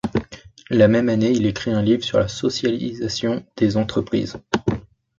[0.71, 4.41] La même année, il écrit un livre sur la socialisation des entreprises.